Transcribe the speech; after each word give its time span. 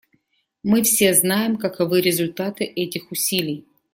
Мы 0.63 0.81
все 0.81 1.13
знаем, 1.13 1.57
каковы 1.57 2.01
результаты 2.01 2.63
этих 2.63 3.11
усилий. 3.11 3.67